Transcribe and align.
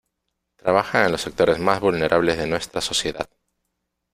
Trabaja 0.55 1.05
en 1.05 1.11
los 1.11 1.21
sectores 1.21 1.59
más 1.59 1.79
vulnerables 1.79 2.35
de 2.35 2.47
nuestra 2.47 2.81
sociedad. 2.81 3.29